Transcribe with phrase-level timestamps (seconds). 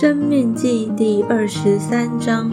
[0.00, 2.48] 生命记第二十三章：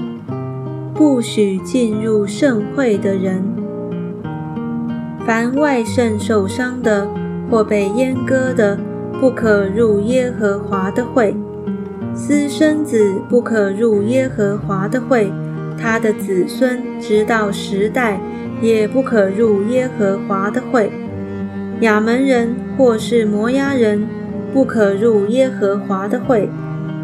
[0.95, 3.43] 不许进入盛会的人，
[5.27, 7.07] 凡外圣受伤的
[7.47, 8.79] 或被阉割的，
[9.21, 11.35] 不可入耶和华的会。
[12.15, 15.31] 私生子不可入耶和华的会，
[15.79, 18.19] 他的子孙直到十代
[18.59, 20.91] 也不可入耶和华的会。
[21.81, 24.07] 亚门人或是摩押人
[24.51, 26.49] 不可入耶和华的会。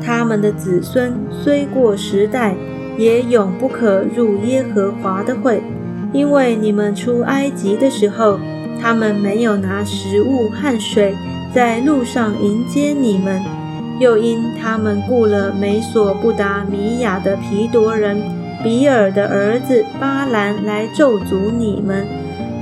[0.04, 2.56] 他们的子孙虽过时代，
[2.98, 5.62] 也永不可入耶和华的会，
[6.12, 8.40] 因为你们出埃及的时候，
[8.82, 11.14] 他们没有拿食物和水
[11.54, 13.42] 在路上迎接你们；
[14.00, 18.22] 又因他们雇了美索不达米亚的皮夺人
[18.64, 22.06] 比尔的儿子巴兰来咒诅你们。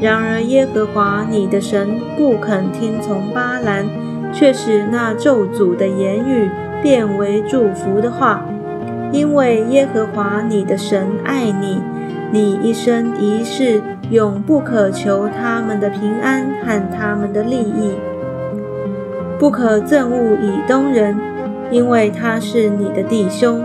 [0.01, 3.85] 然而耶和华你的神不肯听从巴兰，
[4.33, 6.49] 却使那咒诅的言语。
[6.81, 8.45] 变为祝福的话，
[9.11, 11.81] 因为耶和华你的神爱你，
[12.31, 17.93] 你一生一世永不可求他们的平安和他们的利益。
[19.37, 21.15] 不可憎恶以东人，
[21.71, 23.61] 因为他是你的弟兄；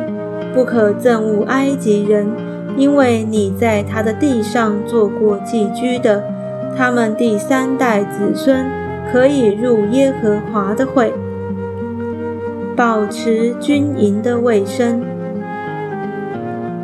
[0.54, 2.26] 不可憎恶埃及人，
[2.76, 6.22] 因为你在他的地上做过寄居的。
[6.76, 8.66] 他们第三代子孙
[9.12, 11.12] 可以入耶和华的会。
[12.76, 15.02] 保持军营的卫生。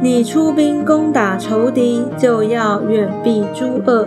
[0.00, 4.06] 你出兵攻打仇敌，就要远避诸恶。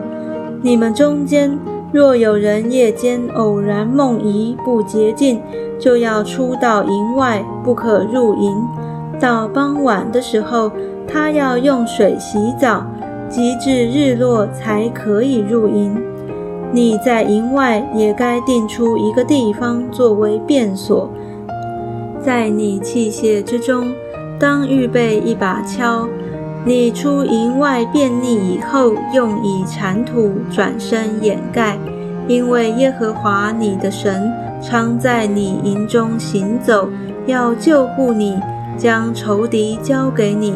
[0.61, 1.59] 你们中间
[1.91, 5.39] 若有人夜间偶然梦遗不洁净，
[5.79, 8.55] 就要出到营外，不可入营。
[9.19, 10.71] 到傍晚的时候，
[11.07, 12.85] 他要用水洗澡，
[13.29, 15.95] 及至日落才可以入营。
[16.71, 21.07] 你在营外也该定出一个地方作为便所。
[22.23, 23.93] 在你器械之中，
[24.39, 26.07] 当预备一把锹。
[26.65, 31.77] 你出营外便利以后，用以铲土，转身掩盖。
[32.25, 36.87] 因为耶和华你的神常在你营中行走，
[37.25, 38.39] 要救护你，
[38.77, 40.55] 将仇敌交给你。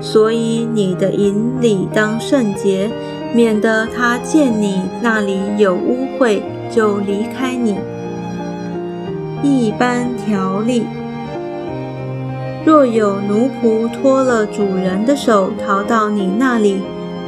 [0.00, 2.88] 所以你的营里当圣洁，
[3.34, 6.40] 免得他见你那里有污秽，
[6.70, 7.76] 就离开你。
[9.42, 10.84] 一般条例。
[12.68, 16.82] 若有奴仆脱了主人的手逃到你那里，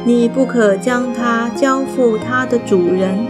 [0.05, 3.25] 你不可将他交付他的主人，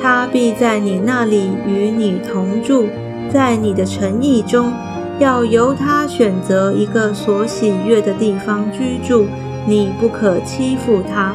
[0.00, 2.86] 他必在你那里与你同住，
[3.30, 4.72] 在你的诚意中，
[5.18, 9.26] 要由他选择一个所喜悦的地方居住，
[9.66, 11.34] 你不可欺负他。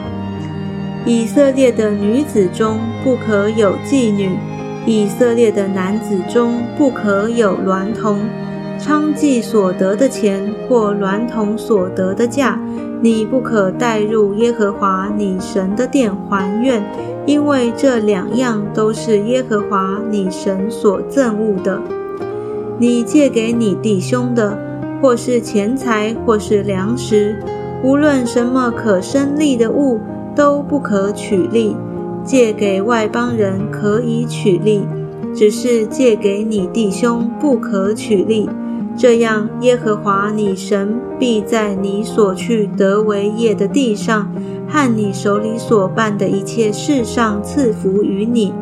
[1.06, 4.32] 以色列的女子中不可有妓女，
[4.88, 8.22] 以色列的男子中不可有娈童。
[8.80, 12.60] 娼妓所得的钱或娈童所得的价，
[13.02, 16.84] 你不可带入耶和华你神的殿还愿，
[17.26, 21.82] 因为这两样都是耶和华你神所憎恶的。
[22.78, 24.58] 你借给你弟兄的，
[25.02, 27.42] 或是钱财，或是粮食，
[27.84, 30.00] 无论什么可生利的物，
[30.36, 31.76] 都不可取利。
[32.26, 34.82] 借给外邦人可以取利，
[35.34, 38.50] 只是借给你弟兄不可取利。
[38.98, 44.32] 这样，耶和华你神必在你所去得为业的地上，
[44.70, 48.54] 和你手里所办的一切事上赐福于你。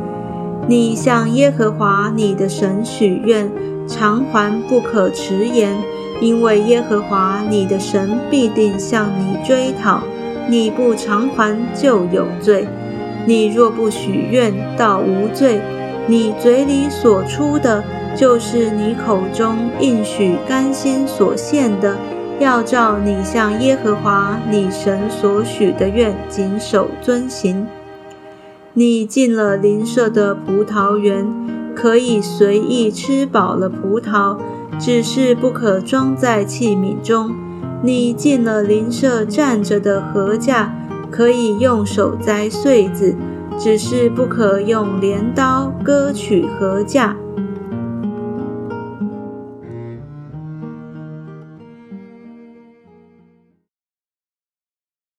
[0.67, 3.51] 你向耶和华你的神许愿，
[3.87, 5.77] 偿还不可迟延，
[6.19, 10.01] 因为耶和华你的神必定向你追讨。
[10.49, 12.67] 你不偿还，就有罪。
[13.25, 15.61] 你若不许愿，到无罪。
[16.07, 17.83] 你嘴里所出的。
[18.15, 21.97] 就是你口中应许甘心所献的，
[22.39, 27.65] 要照你向耶和华你神所许的愿谨守遵行。
[28.73, 31.25] 你进了邻舍的葡萄园，
[31.75, 34.37] 可以随意吃饱了葡萄，
[34.79, 37.31] 只是不可装在器皿中。
[37.81, 40.73] 你进了邻舍站着的禾架，
[41.11, 43.15] 可以用手摘穗子，
[43.59, 47.15] 只是不可用镰刀割取禾架。